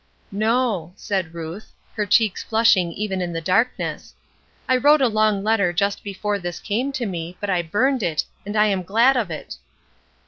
[0.31, 4.15] "No," said Ruth, her cheeks flushing even in the darkness.
[4.67, 8.23] "I wrote a long letter just before this came to me, but I burned it,
[8.43, 9.57] and I am glad of it."